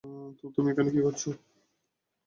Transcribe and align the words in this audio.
তো 0.39 0.45
তুমি 0.55 0.67
এখানে 0.71 0.89
কী 0.93 0.99
করছ? 1.05 1.23